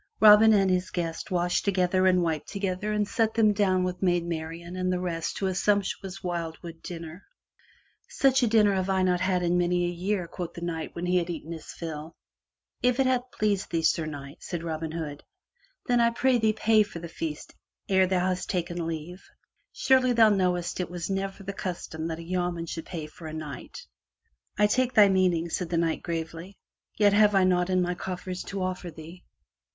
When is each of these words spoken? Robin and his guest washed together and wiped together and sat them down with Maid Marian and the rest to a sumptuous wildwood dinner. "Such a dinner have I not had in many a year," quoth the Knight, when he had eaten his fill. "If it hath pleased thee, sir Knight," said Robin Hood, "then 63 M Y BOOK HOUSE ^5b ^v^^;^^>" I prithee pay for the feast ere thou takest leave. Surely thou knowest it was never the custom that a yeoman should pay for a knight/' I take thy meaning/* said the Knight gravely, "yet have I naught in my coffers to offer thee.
Robin 0.19 0.51
and 0.51 0.71
his 0.71 0.89
guest 0.89 1.29
washed 1.29 1.63
together 1.63 2.07
and 2.07 2.23
wiped 2.23 2.47
together 2.47 2.91
and 2.91 3.07
sat 3.07 3.35
them 3.35 3.53
down 3.53 3.83
with 3.83 4.01
Maid 4.01 4.25
Marian 4.25 4.75
and 4.75 4.91
the 4.91 4.99
rest 4.99 5.37
to 5.37 5.45
a 5.45 5.53
sumptuous 5.53 6.23
wildwood 6.23 6.81
dinner. 6.81 7.23
"Such 8.09 8.41
a 8.41 8.47
dinner 8.47 8.73
have 8.73 8.89
I 8.89 9.03
not 9.03 9.19
had 9.21 9.43
in 9.43 9.59
many 9.59 9.85
a 9.85 9.89
year," 9.89 10.27
quoth 10.27 10.53
the 10.55 10.61
Knight, 10.61 10.95
when 10.95 11.05
he 11.05 11.17
had 11.17 11.29
eaten 11.29 11.51
his 11.51 11.71
fill. 11.71 12.15
"If 12.81 12.99
it 12.99 13.05
hath 13.05 13.29
pleased 13.31 13.69
thee, 13.69 13.83
sir 13.83 14.07
Knight," 14.07 14.37
said 14.41 14.63
Robin 14.63 14.91
Hood, 14.91 15.23
"then 15.85 15.99
63 15.99 15.99
M 15.99 15.99
Y 15.99 15.99
BOOK 15.99 15.99
HOUSE 15.99 16.07
^5b 16.07 16.09
^v^^;^^>" 16.09 16.09
I 16.09 16.19
prithee 16.19 16.53
pay 16.65 16.83
for 16.89 16.97
the 16.99 17.07
feast 17.07 17.53
ere 17.87 18.07
thou 18.07 18.33
takest 18.33 18.79
leave. 18.79 19.23
Surely 19.71 20.13
thou 20.13 20.29
knowest 20.29 20.79
it 20.79 20.89
was 20.89 21.11
never 21.11 21.43
the 21.43 21.53
custom 21.53 22.07
that 22.07 22.17
a 22.17 22.23
yeoman 22.23 22.65
should 22.65 22.87
pay 22.87 23.05
for 23.05 23.27
a 23.27 23.33
knight/' 23.33 23.85
I 24.57 24.65
take 24.65 24.93
thy 24.95 25.09
meaning/* 25.09 25.51
said 25.51 25.69
the 25.69 25.77
Knight 25.77 26.01
gravely, 26.01 26.57
"yet 26.97 27.13
have 27.13 27.35
I 27.35 27.43
naught 27.43 27.69
in 27.69 27.83
my 27.83 27.93
coffers 27.93 28.41
to 28.45 28.63
offer 28.63 28.89
thee. 28.89 29.23